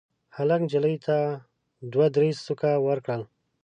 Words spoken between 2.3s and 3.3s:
سوکه ورکړل.